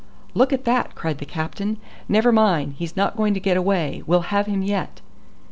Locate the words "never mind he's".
2.09-2.95